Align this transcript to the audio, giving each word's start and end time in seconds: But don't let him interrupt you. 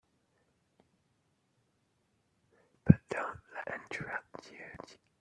But 2.85 2.97
don't 3.09 3.39
let 3.53 3.67
him 3.71 3.81
interrupt 3.91 4.51
you. 4.51 4.95